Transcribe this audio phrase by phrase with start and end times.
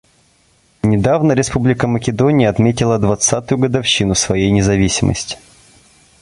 [0.81, 5.37] Недавно Республика Македония отметила двадцатую годовщину своей независимости.